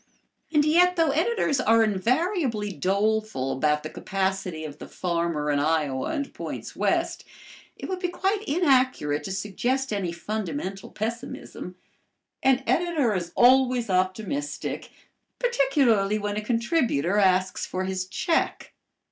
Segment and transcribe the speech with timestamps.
[0.51, 6.07] And yet though editors are invariably doleful about the capacity of the farmer in Iowa
[6.07, 7.23] and points west,
[7.77, 11.75] it would be quite inaccurate to suggest any fundamental pessimism.
[12.41, 14.89] An editor is always optimistic,
[15.37, 18.73] particularly when a contributor asks for his check.